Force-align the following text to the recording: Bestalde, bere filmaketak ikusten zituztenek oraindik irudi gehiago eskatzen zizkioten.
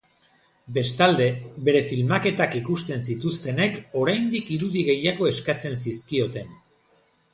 Bestalde, 0.77 1.25
bere 1.67 1.81
filmaketak 1.91 2.57
ikusten 2.59 3.05
zituztenek 3.09 3.77
oraindik 4.05 4.51
irudi 4.57 4.87
gehiago 4.91 5.29
eskatzen 5.33 5.79
zizkioten. 5.85 6.57